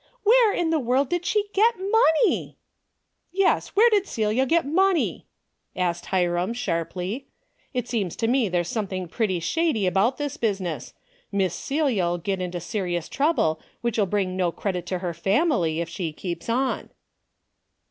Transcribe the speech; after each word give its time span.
"Where 0.23 0.51
in 0.51 0.71
the 0.71 0.79
world 0.79 1.09
did 1.09 1.27
she 1.27 1.43
get 1.53 1.75
money?" 1.77 2.57
"Yes, 3.31 3.67
where 3.75 3.87
did 3.91 4.07
Celia 4.07 4.47
get 4.47 4.65
money?" 4.65 5.27
asked 5.75 6.07
Hiram, 6.07 6.53
sharply." 6.53 7.27
It 7.75 7.87
seems 7.87 8.15
to 8.15 8.27
me 8.27 8.49
there's 8.49 8.67
something 8.67 9.07
pretty 9.07 9.39
shady 9.39 9.85
about 9.85 10.17
this 10.17 10.37
business. 10.37 10.95
Miss 11.31 11.53
Celia 11.53 12.07
'll 12.07 12.17
get 12.17 12.41
into 12.41 12.59
serious 12.59 13.07
trouble 13.07 13.61
which 13.81 13.99
will 13.99 14.07
bring 14.07 14.35
no 14.35 14.51
credit 14.51 14.87
to 14.87 14.99
her 15.05 15.13
family, 15.13 15.81
if 15.81 15.87
she 15.87 16.11
keeps 16.11 16.49
on." 16.49 16.89